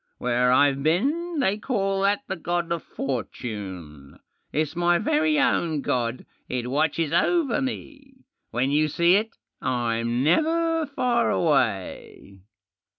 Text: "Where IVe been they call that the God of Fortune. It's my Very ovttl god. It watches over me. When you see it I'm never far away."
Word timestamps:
"Where 0.17 0.51
IVe 0.51 0.81
been 0.81 1.37
they 1.41 1.59
call 1.59 2.01
that 2.01 2.23
the 2.27 2.35
God 2.35 2.71
of 2.71 2.81
Fortune. 2.81 4.17
It's 4.51 4.75
my 4.75 4.97
Very 4.97 5.35
ovttl 5.35 5.83
god. 5.83 6.25
It 6.49 6.71
watches 6.71 7.13
over 7.13 7.61
me. 7.61 8.23
When 8.49 8.71
you 8.71 8.87
see 8.87 9.13
it 9.17 9.29
I'm 9.61 10.23
never 10.23 10.87
far 10.87 11.29
away." 11.29 12.39